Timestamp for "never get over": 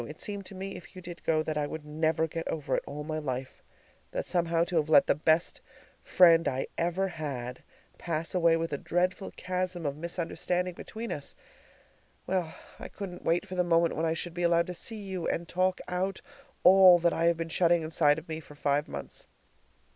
1.85-2.75